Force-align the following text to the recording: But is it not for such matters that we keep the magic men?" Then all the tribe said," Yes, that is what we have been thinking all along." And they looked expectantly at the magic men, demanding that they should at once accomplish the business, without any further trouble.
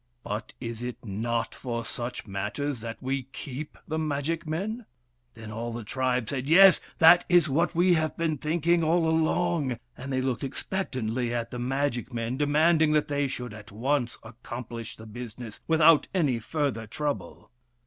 But 0.23 0.55
is 0.59 0.81
it 0.81 1.05
not 1.05 1.53
for 1.53 1.85
such 1.85 2.25
matters 2.25 2.79
that 2.79 2.97
we 3.03 3.27
keep 3.33 3.77
the 3.87 3.99
magic 3.99 4.47
men?" 4.47 4.87
Then 5.35 5.51
all 5.51 5.71
the 5.71 5.83
tribe 5.83 6.27
said," 6.27 6.47
Yes, 6.49 6.81
that 6.97 7.23
is 7.29 7.47
what 7.47 7.75
we 7.75 7.93
have 7.93 8.17
been 8.17 8.39
thinking 8.39 8.83
all 8.83 9.07
along." 9.07 9.77
And 9.95 10.11
they 10.11 10.19
looked 10.23 10.43
expectantly 10.43 11.31
at 11.31 11.51
the 11.51 11.59
magic 11.59 12.11
men, 12.11 12.35
demanding 12.35 12.93
that 12.93 13.09
they 13.09 13.27
should 13.27 13.53
at 13.53 13.71
once 13.71 14.17
accomplish 14.23 14.95
the 14.95 15.05
business, 15.05 15.59
without 15.67 16.07
any 16.15 16.39
further 16.39 16.87
trouble. 16.87 17.51